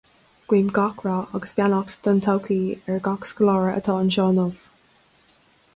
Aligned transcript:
Guím 0.51 0.69
gach 0.77 1.03
rath 1.07 1.35
agus 1.39 1.53
beannacht 1.57 2.01
don 2.07 2.23
todhchaí 2.27 2.57
ar 2.95 2.99
gach 3.09 3.29
scoláire 3.33 3.77
atá 3.83 3.99
anseo 3.99 4.29
inniu. 4.35 4.49